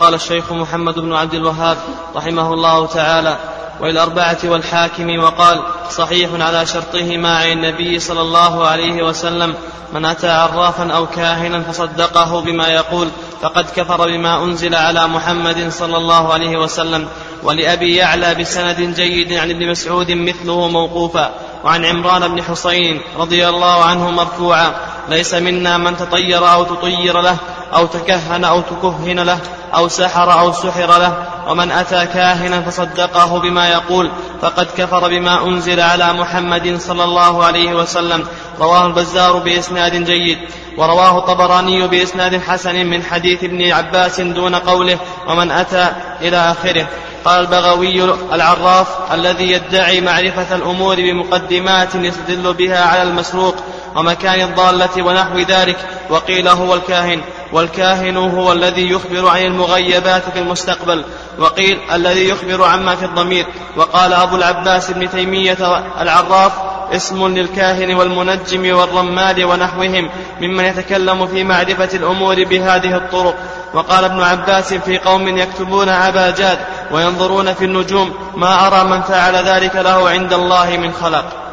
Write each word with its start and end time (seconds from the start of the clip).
قال 0.00 0.14
الشيخ 0.14 0.52
محمد 0.52 0.94
بن 0.94 1.12
عبد 1.12 1.34
الوهاب 1.34 1.76
رحمه 2.16 2.54
الله 2.54 2.86
تعالى 2.86 3.38
والأربعة 3.80 4.38
والحاكم 4.44 5.18
وقال 5.18 5.62
صحيح 5.90 6.30
على 6.40 6.66
شرطهما 6.66 7.36
عن 7.38 7.52
النبي 7.52 7.98
صلى 7.98 8.20
الله 8.20 8.66
عليه 8.66 9.02
وسلم 9.02 9.54
من 9.92 10.04
أتى 10.04 10.28
عرافا 10.28 10.92
أو 10.92 11.06
كاهنا 11.06 11.62
فصدقه 11.62 12.40
بما 12.40 12.68
يقول 12.68 13.08
فقد 13.42 13.66
كفر 13.76 14.06
بما 14.06 14.44
أنزل 14.44 14.74
على 14.74 15.06
محمد 15.06 15.68
صلى 15.70 15.96
الله 15.96 16.32
عليه 16.32 16.56
وسلم 16.56 17.08
ولأبي 17.42 17.96
يعلى 17.96 18.34
بسند 18.34 18.94
جيد 18.96 19.32
عن 19.32 19.50
ابن 19.50 19.70
مسعود 19.70 20.10
مثله 20.10 20.68
موقوفا 20.68 21.30
وعن 21.64 21.84
عمران 21.84 22.28
بن 22.28 22.42
حصين 22.42 23.00
رضي 23.18 23.48
الله 23.48 23.84
عنه 23.84 24.10
مرفوعا 24.10 24.74
ليس 25.08 25.34
منا 25.34 25.78
من 25.78 25.96
تطير 25.96 26.52
أو 26.52 26.64
تطير 26.64 27.20
له 27.20 27.36
أو 27.74 27.86
تكهن 27.86 28.44
أو 28.44 28.60
تكهن 28.60 29.20
له 29.20 29.38
أو 29.74 29.88
سحر 29.88 30.40
أو 30.40 30.52
سحر 30.52 30.98
له 30.98 31.14
ومن 31.48 31.70
أتى 31.70 32.06
كاهنا 32.06 32.60
فصدقه 32.60 33.38
بما 33.40 33.68
يقول 33.68 34.10
فقد 34.42 34.66
كفر 34.76 35.08
بما 35.08 35.46
أنزل 35.46 35.80
على 35.80 36.12
محمد 36.12 36.76
صلى 36.80 37.04
الله 37.04 37.44
عليه 37.44 37.74
وسلم. 37.74 38.24
رواه 38.60 38.86
البزار 38.86 39.38
بإسناد 39.38 40.04
جيد 40.04 40.38
ورواه 40.78 41.18
الطبراني 41.18 41.88
بإسناد 41.88 42.40
حسن 42.40 42.86
من 42.86 43.02
حديث 43.02 43.44
ابن 43.44 43.72
عباس 43.72 44.20
دون 44.20 44.54
قوله 44.54 44.98
ومن 45.28 45.50
أتى 45.50 45.92
إلى 46.22 46.36
آخره. 46.36 46.86
قال 47.24 47.40
البغوي 47.40 48.04
العراف 48.32 49.12
الذي 49.12 49.52
يدعي 49.52 50.00
معرفة 50.00 50.56
الأمور 50.56 50.96
بمقدمات 50.96 51.94
يستدل 51.94 52.54
بها 52.54 52.84
على 52.84 53.02
المسروق 53.02 53.56
ومكان 53.96 54.48
الضالة 54.48 55.02
ونحو 55.02 55.38
ذلك 55.38 55.76
وقيل 56.10 56.48
هو 56.48 56.74
الكاهن 56.74 57.20
والكاهن 57.52 58.16
هو 58.16 58.52
الذي 58.52 58.90
يخبر 58.90 59.28
عن 59.28 59.42
المغيبات 59.42 60.22
في 60.32 60.38
المستقبل 60.38 61.04
وقيل 61.38 61.78
الذي 61.92 62.28
يخبر 62.28 62.64
عما 62.64 62.96
في 62.96 63.04
الضمير. 63.04 63.46
وقال 63.76 64.12
أبو 64.12 64.36
العباس 64.36 64.90
بن 64.90 65.10
تيمية 65.10 65.82
العراف 66.00 66.52
اسم 66.92 67.26
للكاهن 67.26 67.94
والمنجم 67.94 68.76
والرمال 68.76 69.44
ونحوهم 69.44 70.10
ممن 70.40 70.64
يتكلم 70.64 71.26
في 71.26 71.44
معرفة 71.44 71.88
الأمور 71.94 72.44
بهذه 72.44 72.96
الطرق. 72.96 73.34
وقال 73.74 74.04
ابن 74.04 74.22
عباس 74.22 74.74
في 74.74 74.98
قوم 74.98 75.38
يكتبون 75.38 75.88
أبا 75.88 76.30
جاد 76.30 76.58
وينظرون 76.90 77.54
في 77.54 77.64
النجوم 77.64 78.14
ما 78.36 78.66
أرى 78.66 78.84
من 78.84 79.02
فعل 79.02 79.34
ذلك 79.34 79.76
له 79.76 80.10
عند 80.10 80.32
الله 80.32 80.76
من 80.76 80.92
خلق. 80.92 81.45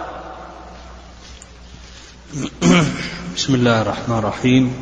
بسم 2.34 3.56
الله 3.56 3.82
الرحمن 3.82 4.18
الرحيم. 4.18 4.74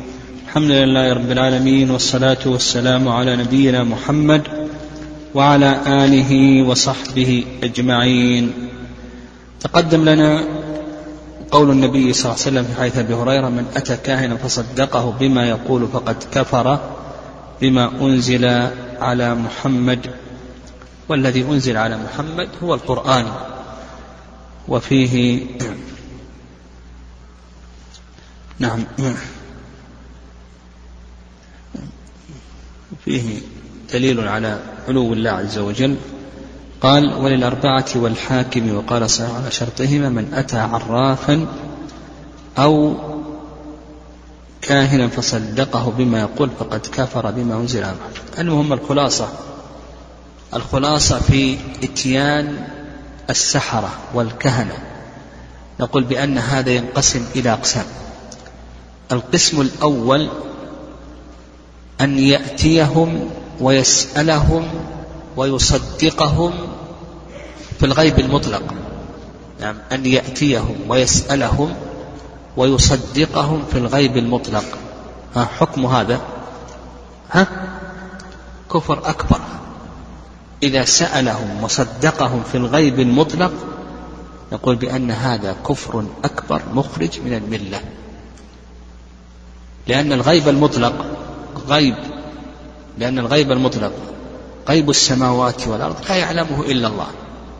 الحمد 0.48 0.70
لله 0.70 1.12
رب 1.12 1.30
العالمين 1.30 1.90
والصلاة 1.90 2.40
والسلام 2.46 3.08
على 3.08 3.36
نبينا 3.36 3.84
محمد 3.84 4.42
وعلى 5.34 5.70
آله 6.04 6.62
وصحبه 6.68 7.44
أجمعين. 7.62 8.52
تقدم 9.60 10.04
لنا 10.04 10.44
قول 11.50 11.70
النبي 11.70 12.12
صلى 12.12 12.24
الله 12.24 12.40
عليه 12.40 12.48
وسلم 12.48 12.64
في 12.64 12.80
حديث 12.80 12.98
أبي 12.98 13.14
هريرة 13.14 13.48
من 13.48 13.64
أتى 13.76 13.96
كاهنا 13.96 14.36
فصدقه 14.36 15.04
بما 15.20 15.48
يقول 15.48 15.88
فقد 15.92 16.16
كفر 16.32 16.78
بما 17.60 17.84
أنزل 18.00 18.44
على 19.00 19.34
محمد. 19.34 20.00
والذي 21.08 21.42
أنزل 21.42 21.76
على 21.76 22.00
محمد 22.00 22.48
هو 22.62 22.74
القرآن. 22.74 23.26
وفيه 24.68 25.46
نعم. 28.62 28.84
فيه 33.04 33.40
دليل 33.92 34.28
على 34.28 34.60
علو 34.88 35.12
الله 35.12 35.30
عز 35.30 35.58
وجل. 35.58 35.96
قال 36.80 37.14
وللأربعة 37.14 37.86
والحاكم 37.96 38.74
وقال 38.74 39.02
على 39.20 39.50
شرطهما 39.50 40.08
من 40.08 40.34
أتى 40.34 40.58
عرافا 40.58 41.46
أو 42.58 42.94
كاهنا 44.62 45.08
فصدقه 45.08 45.90
بما 45.98 46.20
يقول 46.20 46.50
فقد 46.58 46.80
كفر 46.80 47.30
بما 47.30 47.54
أنزل 47.54 47.80
محمد 47.80 48.38
المهم 48.38 48.72
الخلاصة. 48.72 49.28
الخلاصة 50.54 51.18
في 51.18 51.56
إتيان 51.82 52.68
السحرة 53.30 53.90
والكهنة. 54.14 54.74
نقول 55.80 56.04
بأن 56.04 56.38
هذا 56.38 56.70
ينقسم 56.70 57.26
إلى 57.36 57.52
أقسام. 57.52 57.84
القسم 59.12 59.60
الأول 59.60 60.28
أن 62.00 62.18
يأتيهم 62.18 63.30
ويسألهم 63.60 64.68
ويصدقهم 65.36 66.52
في 67.78 67.86
الغيب 67.86 68.18
المطلق. 68.18 68.62
نعم 69.60 69.76
أن 69.92 70.06
يأتيهم 70.06 70.76
ويسألهم 70.88 71.74
ويصدقهم 72.56 73.64
في 73.72 73.78
الغيب 73.78 74.16
المطلق. 74.16 74.64
ها 75.36 75.44
حكم 75.44 75.86
هذا؟ 75.86 76.20
ها؟ 77.30 77.46
كفر 78.72 78.98
أكبر. 79.04 79.40
إذا 80.62 80.84
سألهم 80.84 81.64
وصدقهم 81.64 82.42
في 82.52 82.54
الغيب 82.54 83.00
المطلق 83.00 83.52
نقول 84.52 84.76
بأن 84.76 85.10
هذا 85.10 85.56
كفر 85.68 86.04
أكبر 86.24 86.62
مخرج 86.74 87.20
من 87.20 87.34
الملة. 87.34 87.80
لأن 89.86 90.12
الغيب 90.12 90.48
المطلق 90.48 91.06
غيب 91.68 91.94
لأن 92.98 93.18
الغيب 93.18 93.52
المطلق. 93.52 93.92
غيب 94.68 94.90
السماوات 94.90 95.68
والأرض 95.68 95.96
لا 96.08 96.16
يعلمه 96.16 96.60
إلا 96.60 96.88
الله. 96.88 97.06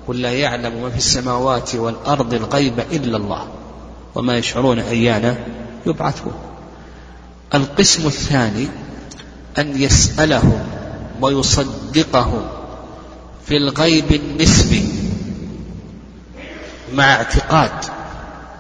قل 0.09 0.21
لا 0.21 0.33
يعلم 0.33 0.83
ما 0.83 0.91
في 0.91 0.97
السماوات 0.97 1.75
والأرض 1.75 2.35
الغيب 2.35 2.81
إلا 2.93 3.17
الله. 3.17 3.47
وما 4.15 4.37
يشعرون 4.37 4.79
أيان 4.79 5.37
يبعثون. 5.87 6.33
القسم 7.55 8.07
الثاني 8.07 8.69
أن 9.59 9.83
يسألهم 9.83 10.67
ويصدقهم 11.21 12.43
في 13.47 13.57
الغيب 13.57 14.13
النسبي 14.13 14.89
مع 16.95 17.15
اعتقاد 17.15 17.71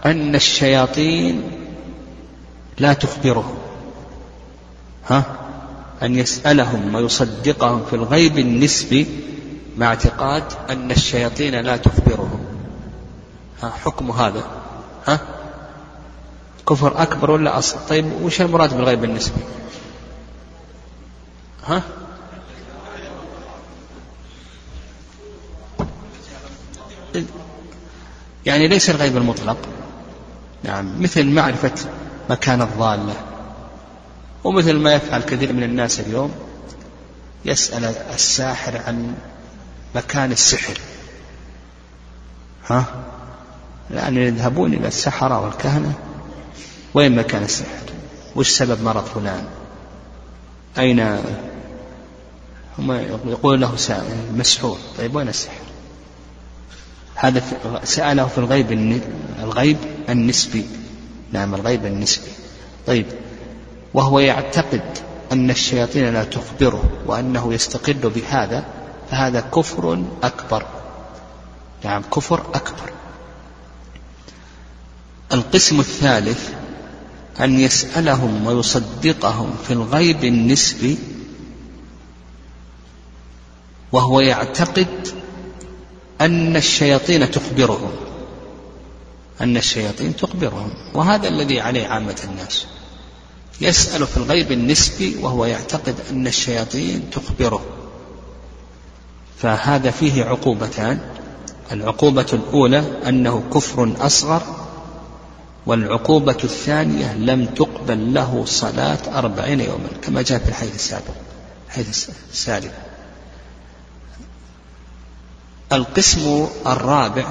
أن 0.06 0.34
الشياطين 0.34 1.51
لا 2.78 2.92
تخبرهم 2.92 3.54
ها؟ 5.08 5.24
أن 6.02 6.18
يسألهم 6.18 6.94
ويصدقهم 6.94 7.84
في 7.90 7.96
الغيب 7.96 8.38
النسبي 8.38 9.06
مع 9.76 9.86
اعتقاد 9.86 10.44
أن 10.70 10.90
الشياطين 10.90 11.54
لا 11.54 11.76
تخبرهم. 11.76 12.44
ها 13.62 13.70
حكم 13.70 14.10
هذا. 14.10 14.44
ها؟ 15.06 15.20
كفر 16.68 17.02
أكبر 17.02 17.30
ولا 17.30 17.58
أصغر؟ 17.58 17.80
طيب 17.88 18.12
وش 18.22 18.40
المراد 18.40 18.76
بالغيب 18.76 19.04
النسبي؟ 19.04 19.40
ها؟ 21.66 21.82
يعني 28.46 28.68
ليس 28.68 28.90
الغيب 28.90 29.16
المطلق. 29.16 29.56
نعم 30.64 31.02
مثل 31.02 31.26
معرفة 31.26 31.74
مكان 32.30 32.62
الضالة. 32.62 33.14
ومثل 34.44 34.76
ما 34.76 34.94
يفعل 34.94 35.20
كثير 35.20 35.52
من 35.52 35.62
الناس 35.62 36.00
اليوم 36.00 36.32
يسأل 37.44 37.84
الساحر 38.14 38.80
عن 38.86 39.14
مكان 39.94 40.32
السحر. 40.32 40.78
ها؟ 42.70 42.84
يعني 43.90 44.26
يذهبون 44.26 44.74
إلى 44.74 44.88
السحرة 44.88 45.40
والكهنة. 45.40 45.92
وين 46.94 47.16
مكان 47.16 47.42
السحر؟ 47.42 47.86
وش 48.36 48.50
سبب 48.50 48.82
مرض 48.82 49.04
فلان؟ 49.04 49.44
أين؟ 50.78 51.00
هم 52.78 52.92
يقول 53.26 53.60
له 53.60 53.76
مسحور. 54.34 54.78
طيب 54.98 55.14
وين 55.14 55.28
السحر؟ 55.28 55.62
هذا 57.14 57.42
سأله 57.84 58.26
في 58.26 58.38
الغيب 58.38 59.00
الغيب 59.42 59.76
النسبي. 60.08 60.66
نعم 61.32 61.54
الغيب 61.54 61.86
النسبي. 61.86 62.30
طيب 62.86 63.06
وهو 63.94 64.18
يعتقد 64.18 64.82
أن 65.32 65.50
الشياطين 65.50 66.12
لا 66.12 66.24
تخبره 66.24 66.90
وأنه 67.06 67.54
يستقل 67.54 68.10
بهذا 68.10 68.64
فهذا 69.10 69.40
كفر 69.40 70.04
أكبر. 70.22 70.66
نعم 71.84 72.02
كفر 72.02 72.40
أكبر. 72.54 72.92
القسم 75.32 75.80
الثالث 75.80 76.50
أن 77.40 77.60
يسألهم 77.60 78.46
ويصدقهم 78.46 79.54
في 79.66 79.72
الغيب 79.72 80.24
النسبي 80.24 80.98
وهو 83.92 84.20
يعتقد 84.20 85.08
أن 86.20 86.56
الشياطين 86.56 87.30
تخبرهم. 87.30 87.90
أن 89.42 89.56
الشياطين 89.56 90.16
تخبرهم 90.16 90.70
وهذا 90.94 91.28
الذي 91.28 91.60
عليه 91.60 91.86
عامة 91.86 92.16
الناس. 92.24 92.66
يسأل 93.60 94.06
في 94.06 94.16
الغيب 94.16 94.52
النسبي 94.52 95.16
وهو 95.20 95.44
يعتقد 95.44 95.94
أن 96.10 96.26
الشياطين 96.26 97.10
تخبره. 97.10 97.64
فهذا 99.38 99.90
فيه 99.90 100.24
عقوبتان. 100.24 101.00
العقوبة 101.72 102.26
الأولى 102.32 102.84
أنه 103.08 103.44
كفر 103.54 103.92
أصغر 104.00 104.42
والعقوبة 105.66 106.38
الثانية 106.44 107.14
لم 107.14 107.46
تقبل 107.46 108.14
له 108.14 108.44
صلاة 108.46 109.18
أربعين 109.18 109.60
يوما 109.60 109.88
كما 110.02 110.22
جاء 110.22 110.38
في 110.38 110.48
الحديث 110.48 110.74
السابق 110.74 111.14
الحديث 111.68 112.08
السابق. 112.32 112.70
القسم 115.72 116.46
الرابع 116.66 117.26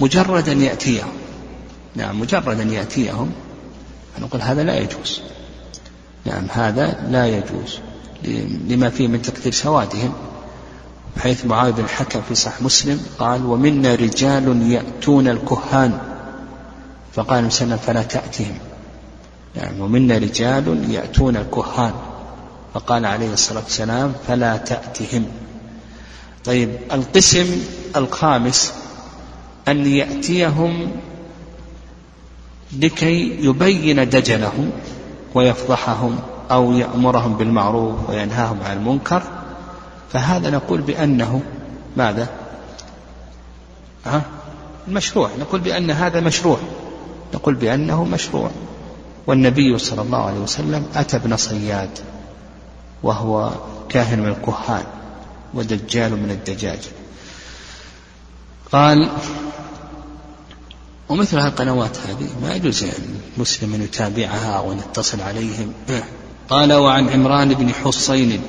مجرد 0.00 0.48
أن 0.48 0.62
يأتيهم. 0.62 1.12
نعم 1.96 2.20
مجرد 2.20 2.60
أن 2.60 2.72
يأتيهم 2.72 3.32
نقول 4.18 4.42
هذا 4.42 4.62
لا 4.62 4.78
يجوز. 4.78 5.20
نعم 6.24 6.46
هذا 6.50 7.06
لا 7.08 7.26
يجوز 7.26 7.78
لما 8.68 8.90
فيه 8.90 9.08
من 9.08 9.22
تكثير 9.22 9.52
سوادهم. 9.52 10.12
حيث 11.18 11.44
معاذ 11.44 11.72
بن 11.72 11.84
الحكم 11.84 12.20
في 12.28 12.34
صحيح 12.34 12.62
مسلم 12.62 13.00
قال 13.18 13.46
ومنا 13.46 13.94
رجال 13.94 14.72
يأتون 14.72 15.28
الكهان. 15.28 15.98
فقال 17.14 17.52
صلى 17.52 17.64
الله 17.64 17.76
عليه 17.76 17.76
وسلم 17.76 17.76
فلا 17.76 18.02
تأتهم. 18.02 18.58
نعم 19.56 19.80
ومنا 19.80 20.18
رجال 20.18 20.90
يأتون 20.90 21.36
الكهان. 21.36 21.92
فقال 22.74 23.06
عليه 23.06 23.32
الصلاة 23.32 23.62
والسلام 23.62 24.12
فلا 24.28 24.56
تأتهم. 24.56 25.26
طيب 26.44 26.70
القسم 26.92 27.62
الخامس 27.96 28.72
أن 29.70 29.86
يأتيهم 29.86 30.90
لكي 32.72 33.44
يبين 33.44 34.08
دجلهم 34.08 34.70
ويفضحهم 35.34 36.18
أو 36.50 36.72
يأمرهم 36.72 37.34
بالمعروف 37.34 38.10
وينهاهم 38.10 38.58
عن 38.62 38.76
المنكر. 38.76 39.22
فهذا 40.12 40.50
نقول 40.50 40.80
بأنه 40.80 41.42
ماذا؟ 41.96 42.28
ها؟ 44.06 44.22
مشروع. 44.88 45.30
نقول 45.40 45.60
بأن 45.60 45.90
هذا 45.90 46.20
مشروع. 46.20 46.58
نقول 47.34 47.54
بأنه 47.54 48.04
مشروع. 48.04 48.50
والنبي 49.26 49.78
صلى 49.78 50.02
الله 50.02 50.18
عليه 50.18 50.38
وسلم 50.38 50.86
أتى 50.94 51.16
ابن 51.16 51.36
صياد 51.36 51.98
وهو 53.02 53.50
كاهن 53.88 54.20
من 54.20 54.28
الكهان 54.28 54.84
ودجال 55.54 56.12
من 56.12 56.30
الدجاج. 56.30 56.78
قال 58.72 59.08
ومثل 61.10 61.38
القنوات 61.38 61.96
هذه 62.08 62.28
ما 62.42 62.54
يجوز 62.54 62.82
يعني 62.82 63.04
مسلم 63.38 63.74
أن 63.74 63.82
يتابعها 63.82 64.56
أو 64.56 64.72
أن 64.72 64.78
يتصل 64.78 65.20
عليهم. 65.20 65.72
قال 66.50 66.72
وعن 66.72 67.08
عمران 67.08 67.54
بن 67.54 67.74
حصين 67.74 68.40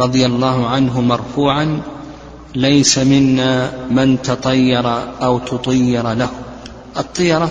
رضي 0.00 0.26
الله 0.26 0.66
عنه 0.66 1.00
مرفوعا 1.00 1.82
ليس 2.54 2.98
منا 2.98 3.72
من 3.90 4.22
تطير 4.22 4.86
أو 5.22 5.38
تطير 5.38 6.12
له. 6.12 6.30
الطيرة 6.96 7.50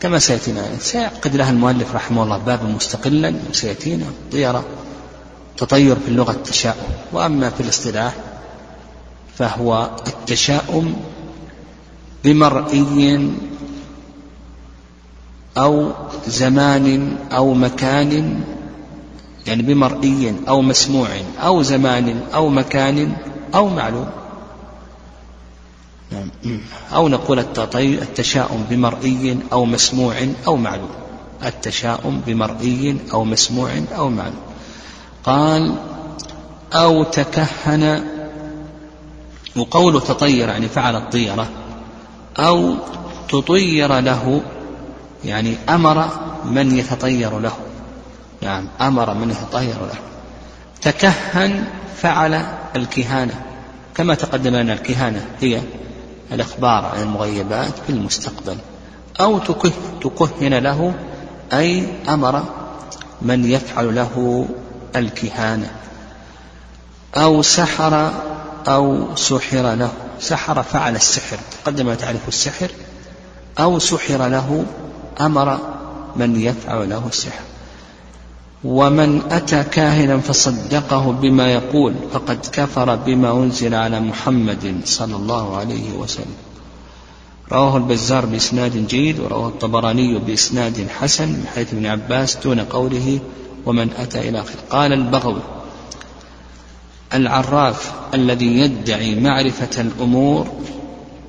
كما 0.00 0.18
سيأتينا 0.18 0.62
سيعقد 0.80 1.36
لها 1.36 1.50
المؤلف 1.50 1.94
رحمه 1.94 2.22
الله 2.22 2.38
بابا 2.38 2.64
مستقلا 2.64 3.34
سيأتينا 3.52 4.06
طيرة 4.32 4.64
تطير 5.56 5.96
في 5.96 6.08
اللغة 6.08 6.30
التشاؤم 6.30 6.92
وأما 7.12 7.50
في 7.50 7.60
الاصطلاح 7.60 8.14
فهو 9.38 9.90
التشاؤم 10.06 10.96
بمرئي 12.24 13.30
أو 15.58 15.90
زمان 16.26 17.16
أو 17.32 17.54
مكان 17.54 18.40
يعني 19.46 19.62
بمرئي 19.62 20.34
أو 20.48 20.62
مسموع 20.62 21.08
أو 21.38 21.62
زمان 21.62 22.20
أو 22.34 22.48
مكان 22.48 23.16
أو 23.54 23.68
معلوم. 23.68 24.08
نعم. 26.12 26.30
أو 26.94 27.08
نقول 27.08 27.38
التشاؤم 27.74 28.64
بمرئي 28.70 29.38
أو 29.52 29.64
مسموع 29.64 30.14
أو 30.46 30.56
معلوم. 30.56 30.90
التشاؤم 31.44 32.20
بمرئي 32.26 32.96
أو 33.12 33.24
مسموع 33.24 33.70
أو 33.96 34.08
معلوم. 34.08 34.42
قال 35.24 35.74
أو 36.72 37.04
تكهن. 37.04 38.04
وقول 39.56 40.00
تطير 40.00 40.48
يعني 40.48 40.68
فعل 40.68 40.96
الطيرة. 40.96 41.48
أو 42.38 42.74
تطير 43.28 44.00
له 44.00 44.42
يعني 45.24 45.56
أمر 45.68 46.08
من 46.44 46.78
يتطير 46.78 47.38
له. 47.38 47.52
نعم 48.42 48.68
أمر 48.80 49.14
من 49.14 49.30
يتطير 49.30 49.76
له. 49.80 49.98
تكهن 50.82 51.64
فعل 51.96 52.42
الكهانة 52.76 53.42
كما 53.94 54.14
تقدم 54.14 54.56
لنا 54.56 54.72
الكهانة 54.72 55.26
هي 55.40 55.60
الإخبار 56.32 56.84
عن 56.84 57.02
المغيبات 57.02 57.72
في 57.86 57.92
المستقبل. 57.92 58.56
أو 59.20 59.38
تكه 59.38 59.72
تكهن 60.00 60.54
له 60.54 60.94
أي 61.52 61.86
أمر 62.08 62.44
من 63.22 63.50
يفعل 63.50 63.94
له 63.94 64.46
الكهانة. 64.96 65.70
أو 67.16 67.42
سحر 67.42 68.12
أو 68.68 69.16
سحر 69.16 69.74
له. 69.74 69.92
سحر 70.20 70.62
فعل 70.62 70.96
السحر 70.96 71.38
تقدم 71.64 71.94
تعرف 71.94 72.28
السحر 72.28 72.70
أو 73.58 73.78
سحر 73.78 74.26
له 74.28 74.64
أمر 75.20 75.58
من 76.16 76.40
يفعل 76.40 76.90
له 76.90 77.06
السحر. 77.08 77.42
ومن 78.64 79.22
أتى 79.30 79.64
كاهنا 79.64 80.18
فصدقه 80.18 81.12
بما 81.12 81.52
يقول 81.52 81.94
فقد 82.12 82.46
كفر 82.52 82.96
بما 82.96 83.32
أنزل 83.32 83.74
على 83.74 84.00
محمد 84.00 84.80
صلى 84.84 85.16
الله 85.16 85.56
عليه 85.56 85.92
وسلم. 85.92 86.36
رواه 87.52 87.76
البزار 87.76 88.26
بإسناد 88.26 88.86
جيد 88.86 89.20
ورواه 89.20 89.48
الطبراني 89.48 90.18
بإسناد 90.18 90.88
حسن 90.88 91.28
من 91.28 91.46
حيث 91.54 91.72
ابن 91.74 91.86
عباس 91.86 92.36
دون 92.36 92.60
قوله 92.60 93.20
ومن 93.66 93.90
أتى 93.98 94.28
إلى 94.28 94.40
آخره 94.40 94.60
قال 94.70 94.92
البغوي 94.92 95.57
العراف 97.14 97.92
الذي 98.14 98.58
يدعي 98.58 99.20
معرفة 99.20 99.80
الأمور 99.80 100.46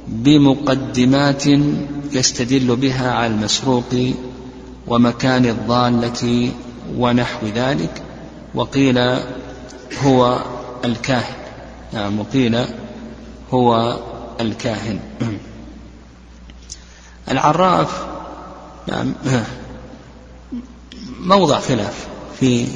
بمقدمات 0.07 1.43
يستدل 2.11 2.75
بها 2.75 3.11
على 3.11 3.27
المسروق 3.27 4.13
ومكان 4.87 5.45
الضالة 5.45 6.51
ونحو 6.97 7.47
ذلك 7.47 8.03
وقيل 8.55 8.99
هو 10.03 10.39
الكاهن. 10.85 11.35
نعم 11.93 12.19
وقيل 12.19 12.65
هو 13.53 13.99
الكاهن. 14.41 14.99
العراف 17.31 18.05
نعم 18.87 19.13
موضع 21.19 21.59
خلاف 21.59 22.07
في 22.39 22.67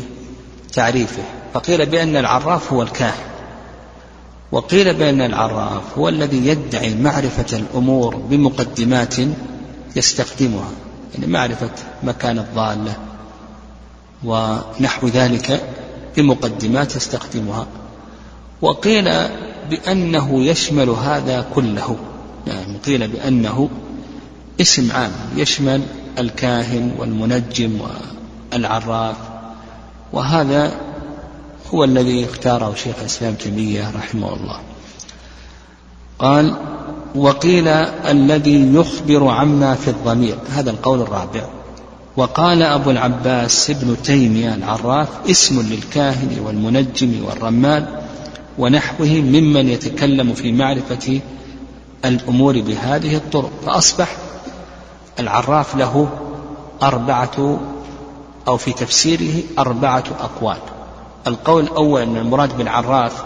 تعريفه. 0.73 1.23
فقيل 1.53 1.85
بأن 1.85 2.15
العراف 2.15 2.73
هو 2.73 2.81
الكاهن. 2.81 3.23
وقيل 4.51 4.93
بأن 4.93 5.21
العراف 5.21 5.97
هو 5.97 6.09
الذي 6.09 6.47
يدعي 6.47 6.95
معرفة 6.95 7.57
الأمور 7.57 8.15
بمقدمات 8.15 9.15
يستخدمها 9.95 10.71
يعني 11.13 11.27
معرفة 11.27 11.71
مكان 12.03 12.39
الضالة 12.39 12.93
ونحو 14.23 15.07
ذلك 15.07 15.61
بمقدمات 16.17 16.95
يستخدمها. 16.95 17.67
وقيل 18.61 19.09
بأنه 19.69 20.43
يشمل 20.43 20.89
هذا 20.89 21.45
كله 21.55 21.97
يعني 22.47 22.77
قيل 22.85 23.07
بأنه 23.07 23.69
اسم 24.61 24.91
عام 24.91 25.11
يشمل 25.35 25.81
الكاهن 26.17 26.91
والمنجم 26.97 27.79
والعراف 28.51 29.15
وهذا 30.13 30.71
هو 31.73 31.83
الذي 31.83 32.25
اختاره 32.25 32.75
شيخ 32.75 32.95
الإسلام 32.99 33.33
تيمية 33.33 33.91
رحمه 33.95 34.33
الله. 34.33 34.59
قال 36.19 36.55
وقيل 37.15 37.67
الذي 37.67 38.73
يخبر 38.75 39.27
عما 39.27 39.75
في 39.75 39.87
الضمير 39.87 40.37
هذا 40.49 40.71
القول 40.71 41.01
الرابع. 41.01 41.45
وقال 42.17 42.63
أبو 42.63 42.91
العباس 42.91 43.69
ابن 43.69 43.97
تيمية 44.03 44.53
العراف 44.55 45.07
اسم 45.29 45.61
للكاهن 45.61 46.39
والمنجم 46.45 47.25
والرمال 47.25 47.87
ونحوه 48.57 49.07
ممن 49.07 49.69
يتكلم 49.69 50.33
في 50.33 50.51
معرفة 50.51 51.21
الأمور 52.05 52.61
بهذه 52.61 53.15
الطرق. 53.15 53.51
فأصبح 53.65 54.17
العراف 55.19 55.75
له 55.75 56.09
أربعة 56.83 57.59
أو 58.47 58.57
في 58.57 58.71
تفسيره 58.71 59.43
أربعة 59.59 60.03
أقوال. 60.19 60.57
القول 61.27 61.63
الأول 61.63 62.01
أن 62.01 62.17
المراد 62.17 62.57
بالعراف 62.57 63.23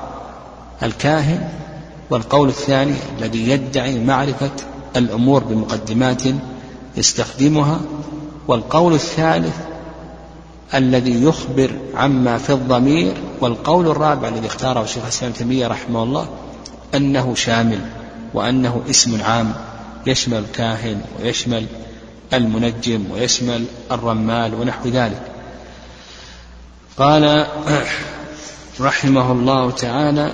الكاهن 0.84 1.50
والقول 2.10 2.50
الثاني 2.50 2.96
الذي 3.20 3.50
يدعي 3.50 4.00
معرفة 4.00 4.52
الأمور 4.96 5.44
بمقدمات 5.44 6.24
يستخدمها 6.98 7.80
والقول 8.48 8.94
الثالث 8.94 9.56
الذي 10.74 11.24
يخبر 11.24 11.72
عما 11.96 12.38
في 12.38 12.54
الضمير 12.54 13.14
والقول 13.42 13.88
الرابع 13.88 14.28
الذي 14.28 14.48
اختاره 14.48 14.82
الشيخ 14.82 15.04
الإسلام 15.04 15.32
تيمية 15.32 15.68
رحمه 15.68 16.04
الله 16.04 16.28
أنه 16.96 17.36
شامل 17.36 17.80
وأنه 18.34 18.82
اسم 18.90 19.22
عام 19.22 19.54
يشمل 20.06 20.38
الكاهن 20.38 21.02
ويشمل 21.20 21.66
المنجم 22.34 23.04
ويشمل 23.12 23.66
الرمال 23.92 24.54
ونحو 24.54 24.90
ذلك. 24.90 25.22
قال 26.98 27.46
رحمه 28.80 29.32
الله 29.32 29.72
تعالى 29.72 30.32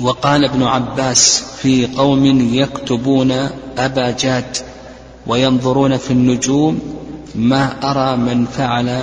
وقال 0.00 0.44
ابن 0.44 0.62
عباس 0.62 1.44
في 1.62 1.86
قوم 1.86 2.24
يكتبون 2.54 3.32
أبا 3.78 4.10
جاد 4.10 4.56
وينظرون 5.26 5.96
في 5.96 6.10
النجوم 6.10 6.80
ما 7.34 7.90
أرى 7.90 8.16
من 8.16 8.46
فعل 8.46 9.02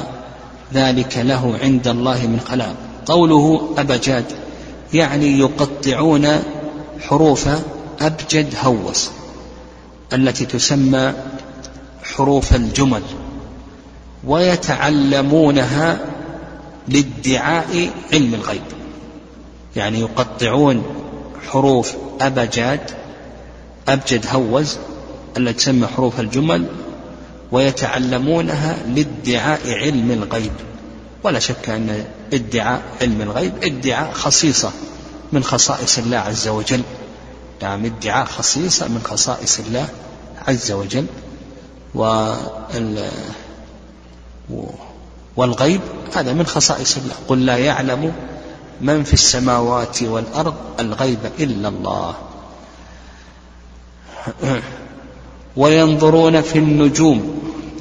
ذلك 0.73 1.17
له 1.17 1.57
عند 1.61 1.87
الله 1.87 2.27
من 2.27 2.39
خلاق. 2.39 2.75
قوله 3.05 3.73
أبجاد 3.77 4.25
يعني 4.93 5.39
يقطعون 5.39 6.27
حروف 7.01 7.49
أبجد 8.01 8.53
هوس 8.63 9.09
التي 10.13 10.45
تسمى 10.45 11.13
حروف 12.03 12.55
الجمل. 12.55 13.01
ويتعلمونها 14.23 15.99
لادعاء 16.87 17.89
علم 18.13 18.33
الغيب. 18.33 18.61
يعني 19.75 19.99
يقطعون 19.99 20.83
حروف 21.49 21.93
أبجاد 22.21 22.81
أبجد 23.87 24.25
هوز 24.31 24.77
التي 25.37 25.53
تسمى 25.53 25.87
حروف 25.87 26.19
الجمل 26.19 26.65
ويتعلمونها 27.51 28.77
لادعاء 28.87 29.71
علم 29.71 30.11
الغيب. 30.11 30.51
ولا 31.23 31.39
شك 31.39 31.69
أن 31.69 32.05
ادعاء 32.33 32.81
علم 33.01 33.21
الغيب 33.21 33.53
ادعاء 33.63 34.11
خصيصة 34.11 34.71
من 35.31 35.43
خصائص 35.43 35.97
الله 35.97 36.17
عز 36.17 36.47
وجل. 36.47 36.81
نعم 37.61 37.85
ادعاء 37.85 38.25
خصيصة 38.25 38.87
من 38.87 39.01
خصائص 39.03 39.59
الله 39.59 39.87
عز 40.47 40.71
وجل. 40.71 41.05
والغيب 45.35 45.81
هذا 46.15 46.33
من 46.33 46.45
خصائص 46.45 46.97
الله. 46.97 47.15
قل 47.27 47.45
لا 47.45 47.57
يعلم 47.57 48.13
من 48.81 49.03
في 49.03 49.13
السماوات 49.13 50.03
والأرض 50.03 50.55
الغيب 50.79 51.19
إلا 51.39 51.67
الله. 51.67 52.15
وينظرون 55.57 56.41
في 56.41 56.59
النجوم. 56.59 57.39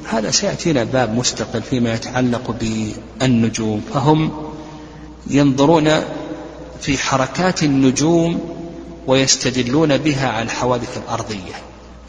هذا 0.09 0.31
سيأتينا 0.31 0.83
باب 0.83 1.15
مستقل 1.15 1.61
فيما 1.61 1.93
يتعلق 1.93 2.55
بالنجوم. 2.59 3.81
فهم 3.93 4.31
ينظرون 5.27 6.01
في 6.81 6.97
حركات 6.97 7.63
النجوم 7.63 8.39
ويستدلون 9.07 9.97
بها 9.97 10.29
على 10.29 10.41
الحوادث 10.41 10.97
الأرضية. 10.97 11.55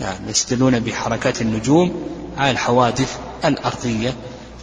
يعني 0.01 0.31
يستدلون 0.31 0.81
بحركات 0.81 1.43
النجوم 1.43 2.03
على 2.39 2.51
الحوادث 2.51 3.19
الأرضية. 3.45 4.15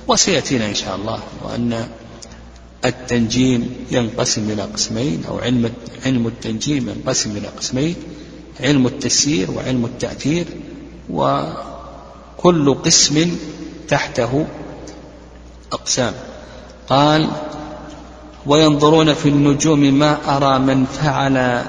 وسيأتينا 0.07 0.65
إن 0.65 0.75
شاء 0.75 0.95
الله 0.95 1.19
وأن 1.43 1.87
التنجيم 2.85 3.75
ينقسم 3.91 4.49
إلى 4.49 4.61
قسمين 4.61 5.23
أو 5.27 5.39
علم 5.39 5.71
علم 6.05 6.27
التنجيم 6.27 6.89
ينقسم 6.89 7.37
إلى 7.37 7.47
قسمين 7.47 7.95
علم 8.59 8.87
التسيير 8.87 9.51
وعلم 9.51 9.85
التأثير 9.85 10.45
وكل 11.09 12.73
قسم 12.73 13.37
تحته 13.87 14.47
أقسام. 15.73 16.13
قال 16.89 17.29
وينظرون 18.45 19.13
في 19.13 19.29
النجوم 19.29 19.79
ما 19.79 20.37
أرى 20.37 20.59
من 20.59 20.85
فعل 20.85 21.65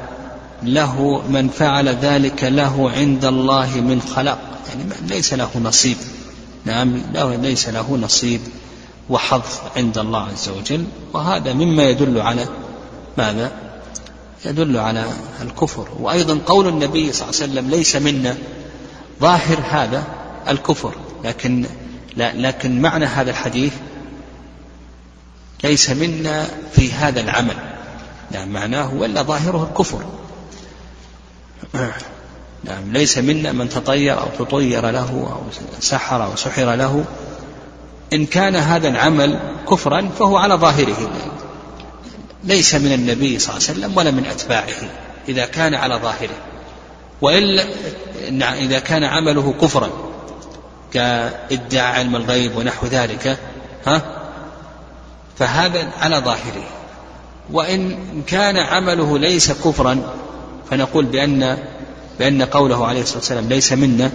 له 0.62 1.22
من 1.28 1.48
فعل 1.48 1.88
ذلك 1.88 2.44
له 2.44 2.90
عند 2.90 3.24
الله 3.24 3.80
من 3.80 4.00
خلق. 4.00 4.38
يعني 4.68 4.84
ليس 5.06 5.34
له 5.34 5.50
نصيب. 5.62 5.96
نعم 6.68 7.00
ليس 7.42 7.68
له 7.68 7.96
نصيب 7.96 8.40
وحظ 9.10 9.42
عند 9.76 9.98
الله 9.98 10.22
عز 10.22 10.48
وجل 10.48 10.84
وهذا 11.12 11.52
مما 11.52 11.82
يدل 11.82 12.20
على 12.20 12.46
ماذا؟ 13.18 13.52
يدل 14.44 14.76
على 14.76 15.04
الكفر. 15.42 15.88
وأيضا 16.00 16.40
قول 16.46 16.68
النبي 16.68 17.12
صلى 17.12 17.28
الله 17.28 17.40
عليه 17.42 17.52
وسلم 17.52 17.70
ليس 17.70 17.96
منا. 17.96 18.36
ظاهر 19.20 19.58
هذا 19.70 20.04
الكفر 20.48 20.94
لكن 21.24 21.66
لكن 22.16 22.82
معنى 22.82 23.04
هذا 23.04 23.30
الحديث 23.30 23.72
ليس 25.64 25.90
منا 25.90 26.46
في 26.72 26.92
هذا 26.92 27.20
العمل. 27.20 27.56
نعم 28.30 28.48
معناه 28.48 28.94
ولا 28.94 29.22
ظاهره 29.22 29.68
الكفر. 29.70 30.04
نعم 32.64 32.92
ليس 32.92 33.18
منا 33.18 33.52
من 33.52 33.68
تطير 33.68 34.20
أو 34.20 34.26
تطير 34.38 34.90
له 34.90 35.10
أو 35.10 35.42
سحر 35.80 36.24
أو 36.24 36.36
سحر 36.36 36.74
له. 36.74 37.04
إن 38.12 38.26
كان 38.26 38.56
هذا 38.56 38.88
العمل 38.88 39.38
كفرا 39.70 40.10
فهو 40.18 40.36
على 40.36 40.54
ظاهره. 40.54 41.10
ليس 42.44 42.74
من 42.74 42.92
النبي 42.92 43.38
صلى 43.38 43.56
الله 43.56 43.68
عليه 43.68 43.78
وسلم 43.78 43.96
ولا 43.96 44.10
من 44.10 44.26
أتباعه 44.26 44.90
إذا 45.28 45.46
كان 45.46 45.74
على 45.74 45.94
ظاهره. 45.94 46.36
وإلا 47.20 47.64
إذا 48.54 48.78
كان 48.78 49.04
عمله 49.04 49.54
كفرا 49.60 49.90
كإدعاء 50.92 51.98
علم 51.98 52.16
الغيب 52.16 52.56
ونحو 52.56 52.86
ذلك 52.86 53.38
ها؟ 53.86 54.02
فهذا 55.38 55.88
على 56.00 56.16
ظاهره. 56.16 56.64
وإن 57.52 57.98
كان 58.26 58.56
عمله 58.56 59.18
ليس 59.18 59.52
كفرا 59.52 60.02
فنقول 60.70 61.04
بأن 61.04 61.58
بأن 62.18 62.42
قوله 62.42 62.86
عليه 62.86 63.00
الصلاة 63.00 63.18
والسلام 63.18 63.48
ليس 63.48 63.72
منا 63.72 64.10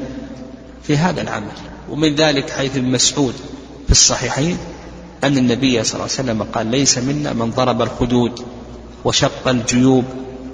في 0.83 0.98
هذا 0.98 1.22
العمل. 1.22 1.51
ومن 1.89 2.15
ذلك 2.15 2.50
حيث 2.50 2.77
ابن 2.77 2.91
مسعود 2.91 3.33
في 3.86 3.91
الصحيحين 3.91 4.57
أن 5.24 5.38
النبي 5.38 5.83
صلى 5.83 5.93
الله 5.93 6.03
عليه 6.03 6.13
وسلم 6.13 6.43
قال 6.43 6.67
ليس 6.67 6.98
منا 6.98 7.33
من 7.33 7.51
ضرب 7.51 7.81
الخدود 7.81 8.45
وشق 9.05 9.48
الجيوب 9.48 10.05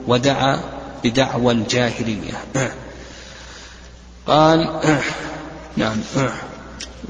ودعا 0.07 0.61
بدعوى 1.03 1.53
الجاهلية. 1.53 2.33
قال 4.27 4.79
نعم. 5.77 5.97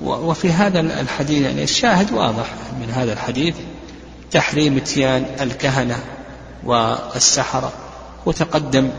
وفي 0.03 0.51
هذا 0.51 0.79
الحديث 0.79 1.41
يعني 1.41 1.63
الشاهد 1.63 2.11
واضح 2.11 2.53
من 2.81 2.89
هذا 2.89 3.13
الحديث 3.13 3.55
تحريم 4.31 4.77
اتيان 4.77 5.25
الكهنة 5.41 5.99
والسحرة 6.63 7.73
وتقدم 8.25 8.89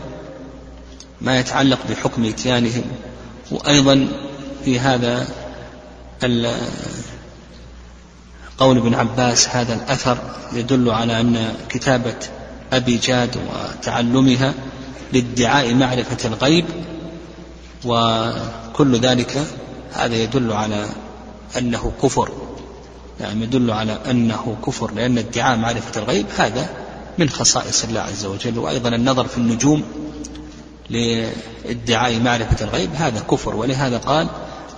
ما 1.21 1.39
يتعلق 1.39 1.79
بحكم 1.89 2.25
إتيانهم 2.25 2.83
وأيضا 3.51 4.07
في 4.65 4.79
هذا 4.79 5.27
قول 8.57 8.77
ابن 8.77 8.93
عباس 8.93 9.49
هذا 9.49 9.73
الأثر 9.73 10.17
يدل 10.53 10.89
على 10.89 11.21
أن 11.21 11.55
كتابة 11.69 12.15
أبي 12.73 12.97
جاد 12.97 13.37
وتعلمها 13.37 14.53
لادعاء 15.13 15.73
معرفة 15.73 16.27
الغيب 16.27 16.65
وكل 17.85 18.99
ذلك 18.99 19.45
هذا 19.93 20.15
يدل 20.15 20.51
على 20.51 20.85
أنه 21.57 21.91
كفر. 22.03 22.31
يعني 23.19 23.43
يدل 23.43 23.71
على 23.71 23.99
أنه 24.09 24.57
كفر 24.65 24.91
لأن 24.91 25.17
ادعاء 25.17 25.57
معرفة 25.57 26.01
الغيب 26.01 26.25
هذا 26.37 26.69
من 27.17 27.29
خصائص 27.29 27.83
الله 27.83 28.01
عز 28.01 28.25
وجل 28.25 28.59
وأيضا 28.59 28.89
النظر 28.89 29.27
في 29.27 29.37
النجوم 29.37 29.83
لادعاء 30.91 32.19
معرفة 32.19 32.65
الغيب 32.65 32.89
هذا 32.95 33.19
كفر. 33.19 33.55
ولهذا 33.55 33.97
قال 33.97 34.27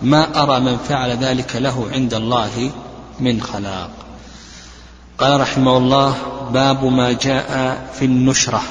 ما 0.01 0.43
أرى 0.43 0.59
من 0.59 0.77
فعل 0.77 1.09
ذلك 1.09 1.55
له 1.55 1.89
عند 1.91 2.13
الله 2.13 2.71
من 3.19 3.41
خلاق. 3.41 3.89
قال 5.17 5.41
رحمه 5.41 5.77
الله 5.77 6.15
باب 6.53 6.85
ما 6.85 7.11
جاء 7.11 7.77
في 7.99 8.05
النشرة. 8.05 8.63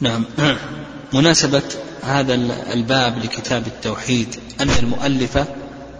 نعم. 0.00 0.24
مناسبة 1.12 1.62
هذا 2.02 2.34
الباب 2.72 3.18
لكتاب 3.18 3.66
التوحيد 3.66 4.36
أن 4.60 4.70
المؤلف 4.70 5.38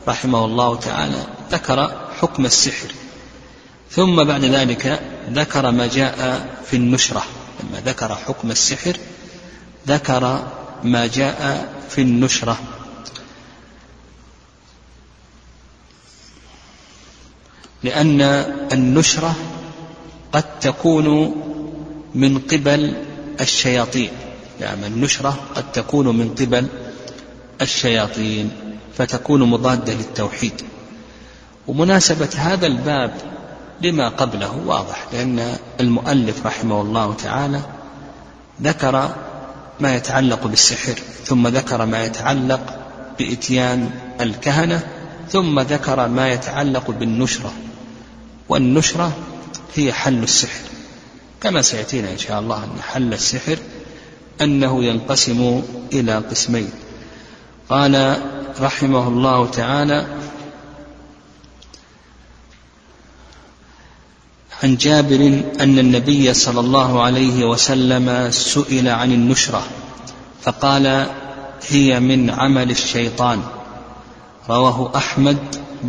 رحمه 0.09 0.45
الله 0.45 0.77
تعالى 0.77 1.27
ذكر 1.53 2.09
حكم 2.21 2.45
السحر 2.45 2.93
ثم 3.91 4.25
بعد 4.25 4.45
ذلك 4.45 5.03
ذكر 5.31 5.71
ما 5.71 5.87
جاء 5.87 6.49
في 6.67 6.77
النشرة. 6.77 7.23
لما 7.61 7.81
ذكر 7.81 8.15
حكم 8.15 8.51
السحر 8.51 8.97
ذكر 9.89 10.49
ما 10.83 11.07
جاء 11.07 11.73
في 11.91 12.01
النشرة. 12.01 12.59
لأن 17.83 18.21
النشرة 18.73 19.37
قد 20.33 20.61
تكون 20.61 21.35
من 22.15 22.39
قبل 22.39 23.05
الشياطين. 23.41 24.11
يعني 24.61 24.87
النشرة 24.87 25.39
قد 25.55 25.73
تكون 25.73 26.17
من 26.17 26.35
قبل 26.35 26.67
الشياطين 27.61 28.51
فتكون 28.99 29.43
مضادة 29.43 29.95
للتوحيد. 29.95 30.63
ومناسبة 31.67 32.29
هذا 32.37 32.67
الباب 32.67 33.32
لما 33.83 34.09
قبله 34.09 34.57
واضح 34.67 35.07
لأن 35.13 35.57
المؤلف 35.81 36.47
رحمه 36.47 36.81
الله 36.81 37.15
تعالى 37.15 37.61
ذكر 38.63 39.15
ما 39.81 39.95
يتعلق 39.95 40.47
بالسحر 40.47 40.95
ثم 41.25 41.49
ذكر 41.49 41.87
ما 41.87 42.05
يتعلق 42.05 42.79
بإتيان 43.19 43.91
الكهنة 44.21 44.87
ثم 45.31 45.61
ذكر 45.61 46.09
ما 46.09 46.33
يتعلق 46.33 46.91
بالنشرة 46.91 47.53
والنشرة 48.49 49.13
هي 49.75 49.93
حل 49.93 50.23
السحر. 50.23 50.61
كما 51.41 51.63
سيأتينا 51.63 52.13
إن 52.13 52.19
شاء 52.19 52.41
الله 52.41 52.65
أن 52.65 52.83
حل 52.83 53.13
السحر 53.13 53.59
أنه 54.41 54.85
ينقسم 54.85 55.63
إلى 55.93 56.19
قسمين. 56.19 56.71
قال 57.69 58.23
رحمه 58.61 59.09
الله 59.09 59.47
تعالى 59.47 60.07
عن 64.63 64.77
جابر 64.77 65.43
أن 65.61 65.79
النبي 65.79 66.35
صلى 66.35 66.61
الله 66.61 67.03
عليه 67.03 67.45
وسلم 67.45 68.31
سئل 68.31 68.89
عن 68.89 69.13
النشرة 69.13 69.63
فقال 70.43 71.07
هي 71.69 72.01
من 72.01 72.31
عمل 72.31 72.71
الشيطان. 72.71 73.43
رواه 74.51 74.93
أحمد 74.97 75.39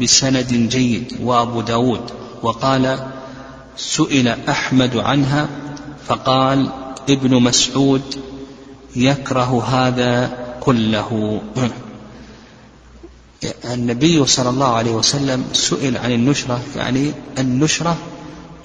بسند 0.01 0.53
جيد 0.69 1.17
وأبو 1.21 1.61
داود 1.61 2.11
وقال 2.43 3.07
سئل 3.77 4.27
أحمد 4.49 4.97
عنها 4.97 5.49
فقال 6.07 6.69
ابن 7.09 7.41
مسعود 7.41 8.01
يكره 8.95 9.63
هذا 9.63 10.37
كله. 10.61 11.41
النبي 13.73 14.25
صلى 14.25 14.49
الله 14.49 14.67
عليه 14.67 14.91
وسلم 14.91 15.45
سئل 15.53 15.97
عن 15.97 16.11
النشرة 16.11 16.61
يعني 16.75 17.11
النشرة 17.39 17.97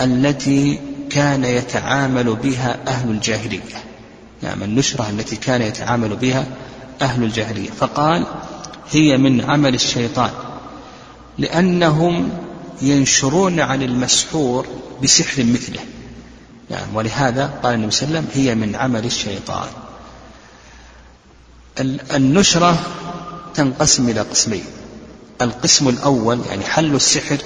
التي 0.00 0.80
كان 1.10 1.44
يتعامل 1.44 2.34
بها 2.34 2.78
أهل 2.86 3.10
الجاهلية. 3.10 3.60
نعم 4.42 4.62
النشرة 4.62 5.10
التي 5.10 5.36
كان 5.36 5.62
يتعامل 5.62 6.16
بها 6.16 6.46
أهل 7.02 7.24
الجاهلية. 7.24 7.70
فقال 7.70 8.26
هي 8.90 9.16
من 9.16 9.40
عمل 9.40 9.74
الشيطان 9.74 10.30
لأنهم 11.38 12.30
ينشرون 12.82 13.60
عن 13.60 13.82
المسحور 13.82 14.66
بسحر 15.02 15.44
مثله. 15.44 15.80
نعم 16.70 16.96
ولهذا 16.96 17.60
قال 17.62 17.74
النبي 17.74 17.90
صلى 17.90 18.08
الله 18.08 18.18
عليه 18.18 18.28
وسلم 18.28 18.42
هي 18.44 18.54
من 18.54 18.76
عمل 18.76 19.04
الشيطان. 19.04 19.68
النشرة 22.14 22.78
تنقسم 23.54 24.08
إلى 24.08 24.20
قسمين. 24.20 24.64
القسم 25.42 25.88
الأول 25.88 26.40
يعني 26.50 26.64
حل 26.64 26.94
السحر 26.94 27.38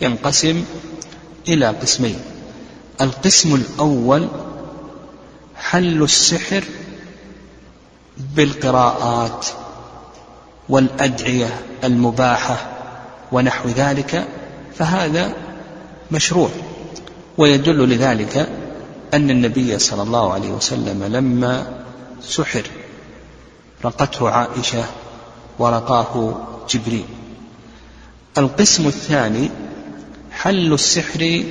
ينقسم 0.00 0.64
إلى 1.48 1.66
قسمين. 1.66 2.18
القسم 3.00 3.54
الأول 3.54 4.28
حل 5.56 6.02
السحر 6.02 6.64
بالقراءات 8.36 9.46
والأدعية 10.68 11.60
المباحة 11.84 12.56
ونحو 13.32 13.68
ذلك 13.68 14.28
فهذا 14.74 15.34
مشروع. 16.10 16.50
ويدل 17.38 17.88
لذلك 17.88 18.48
أن 19.14 19.30
النبي 19.30 19.78
صلى 19.78 20.02
الله 20.02 20.32
عليه 20.32 20.50
وسلم 20.50 21.04
لما 21.04 21.66
سحر 22.22 22.62
رقته 23.84 24.30
عائشة 24.30 24.84
ورقاه 25.58 26.34
جبريل. 26.70 27.04
القسم 28.38 28.86
الثاني 28.86 29.50
حل 30.42 30.72
السحر 30.72 31.44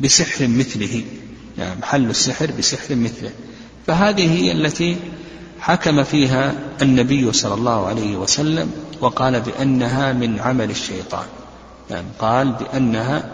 بسحر 0.00 0.46
مثله. 0.48 1.04
يعني 1.58 1.84
حل 1.84 2.10
السحر 2.10 2.50
بسحر 2.58 2.94
مثله. 2.94 3.30
فهذه 3.86 4.32
هي 4.32 4.52
التي 4.52 4.96
حكم 5.60 6.04
فيها 6.04 6.54
النبي 6.82 7.32
صلى 7.32 7.54
الله 7.54 7.86
عليه 7.86 8.16
وسلم 8.16 8.70
وقال 9.00 9.40
بأنها 9.40 10.12
من 10.12 10.40
عمل 10.40 10.70
الشيطان. 10.70 11.26
يعني 11.90 12.06
قال 12.18 12.52
بأنها 12.52 13.30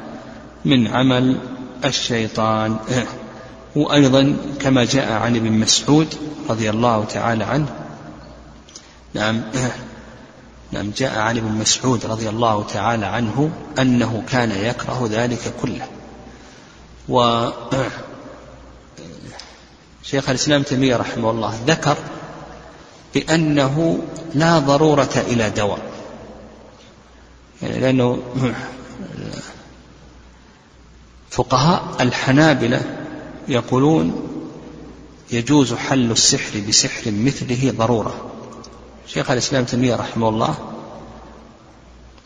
من 0.65 0.87
عمل 0.87 1.39
الشيطان. 1.85 2.77
وأيضا 3.77 4.37
كما 4.61 4.85
جاء 4.85 5.13
عن 5.13 5.37
ابن 5.37 5.53
مسعود 5.53 6.15
رضي 6.49 6.71
الله 6.71 7.05
تعالى 7.05 7.45
عنه. 7.45 7.69
نعم. 9.15 9.43
نعم 10.75 10.91
جاء 10.97 11.19
عن 11.19 11.37
ابن 11.37 11.53
مسعود 11.53 12.07
رضي 12.07 12.29
الله 12.29 12.65
تعالى 12.65 13.07
عنه 13.07 13.51
أنه 13.79 14.23
كان 14.29 14.51
يكره 14.51 15.09
ذلك 15.11 15.55
كله. 15.63 15.89
و 17.09 17.49
شيخ 20.11 20.29
الإسلام 20.29 20.63
تيمية 20.63 20.97
رحمه 20.97 21.31
الله 21.31 21.59
ذكر 21.67 21.97
بأنه 23.15 23.99
لا 24.35 24.59
ضرورة 24.59 25.11
إلى 25.17 25.51
دواء. 25.51 25.83
يعني 27.63 27.81
لأنه 27.81 28.23
فقهاء 31.31 31.97
الحنابلة 32.01 32.83
يقولون 33.49 34.29
يجوز 35.31 35.75
حل 35.75 36.11
السحر 36.11 36.61
بسحر 36.69 37.11
مثله 37.11 37.75
ضرورة. 37.79 38.34
شيخ 39.07 39.31
الإسلام 39.31 39.65
تيمية 39.65 39.97
رحمه 39.97 40.29
الله 40.29 40.55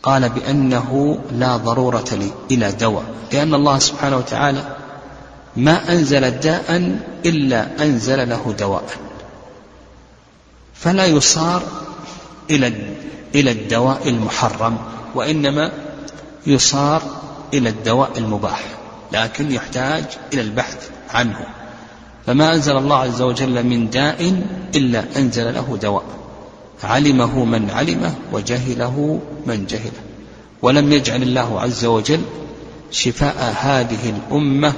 قال 0.03 0.29
بأنه 0.29 1.19
لا 1.31 1.57
ضرورة 1.57 2.05
لي 2.11 2.31
إلى 2.51 2.71
دواء 2.71 3.03
لأن 3.33 3.53
الله 3.53 3.79
سبحانه 3.79 4.17
وتعالى 4.17 4.75
ما 5.55 5.91
أنزل 5.91 6.31
داء 6.31 6.99
إلا 7.25 7.83
أنزل 7.83 8.29
له 8.29 8.55
دواء. 8.59 8.83
فلا 10.73 11.05
يصار 11.05 11.63
إلى 12.49 12.73
إلى 13.35 13.51
الدواء 13.51 14.09
المحرم 14.09 14.77
وإنما 15.15 15.71
يصار 16.47 17.01
إلى 17.53 17.69
الدواء 17.69 18.17
المباح 18.17 18.63
لكن 19.11 19.51
يحتاج 19.51 20.03
إلى 20.33 20.41
البحث 20.41 20.89
عنه. 21.09 21.39
فما 22.25 22.53
أنزل 22.53 22.77
الله 22.77 22.97
عز 22.97 23.21
وجل 23.21 23.63
من 23.63 23.89
داء 23.89 24.43
إلا 24.75 25.03
أنزل 25.15 25.53
له 25.53 25.77
دواء. 25.81 26.03
علمه 26.83 27.45
من 27.45 27.69
علمه 27.69 28.15
وجهله 28.31 29.21
من 29.45 29.65
جهله. 29.65 30.01
ولم 30.61 30.91
يجعل 30.91 31.23
الله 31.23 31.61
عز 31.61 31.85
وجل 31.85 32.21
شفاء 32.91 33.55
هذه 33.59 34.09
الأمة 34.09 34.73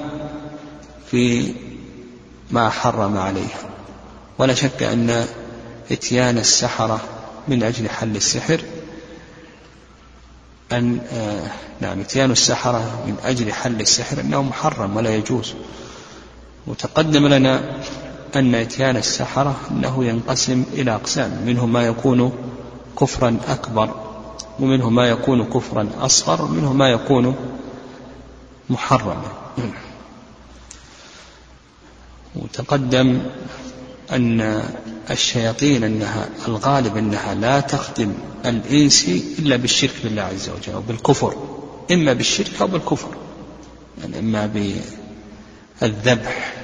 في 1.12 1.54
ما 2.52 2.70
حرم 2.70 3.18
عليها. 3.18 3.70
ولا 4.38 4.54
شك 4.54 4.84
أن 4.84 5.26
إتيان 5.92 6.38
السحرة 6.38 7.02
من 7.48 7.64
أجل 7.64 7.90
حل 7.90 8.16
السحر 8.16 8.62
أن 10.72 11.00
آه 11.14 11.52
نعم 11.82 12.00
إتيان 12.00 12.32
السحرة 12.32 13.04
من 13.08 13.16
أجل 13.24 13.54
حل 13.54 13.82
السحر 13.82 14.22
أنه 14.22 14.42
محرم 14.42 14.96
ولا 14.98 15.16
يجوز. 15.16 15.54
وتقدم 16.68 17.28
لنا 17.28 17.80
أن 18.36 18.56
إتيان 18.56 18.98
السحرة 18.98 19.56
أنه 19.72 20.06
ينقسم 20.06 20.64
إلى 20.74 20.96
أقسام 20.96 21.42
منهم 21.46 21.74
ما 21.74 21.88
يكون 21.88 22.32
كفرا 23.00 23.38
أكبر 23.48 23.96
ومنه 24.60 24.90
ما 24.90 25.10
يكون 25.10 25.44
كفرا 25.44 25.90
أصغر 26.00 26.42
ومنه 26.42 26.74
ما 26.74 26.90
يكون 26.90 27.36
محرما. 28.70 29.24
وتقدم 32.36 33.20
أن 34.12 34.64
الشياطين 35.12 35.84
أنها 35.84 36.30
الغالب 36.48 36.98
أنها 36.98 37.34
لا 37.34 37.60
تخدم 37.60 38.14
الإنس 38.46 39.06
إلا 39.40 39.56
بالشرك 39.56 39.94
بالله 40.04 40.22
عز 40.22 40.50
وجل 40.50 40.74
أو 40.74 40.82
بالكفر 40.82 41.36
إما 41.92 42.14
بالشرك 42.14 42.62
أو 42.62 42.68
بالكفر 42.68 43.16
يعني 44.02 44.20
إما 44.20 44.74
بالذبح 45.82 46.61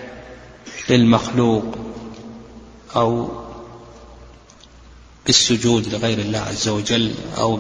للمخلوق 0.90 1.78
أو 2.96 3.30
بالسجود 5.26 5.88
لغير 5.88 6.20
الله 6.20 6.40
عز 6.40 6.68
وجل 6.68 7.14
أو 7.38 7.60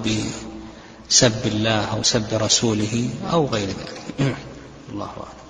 بسب 1.09 1.45
الله 1.45 1.85
أو 1.85 2.03
سب 2.03 2.25
رسوله 2.33 3.09
أو 3.31 3.45
غير 3.45 3.67
ذلك. 3.67 4.01
الله 4.91 5.05
أعلم. 5.05 5.46